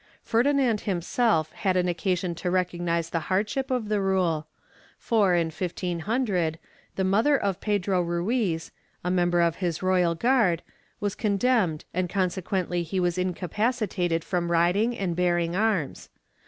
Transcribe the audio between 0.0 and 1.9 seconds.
^ Ferdinand himself had had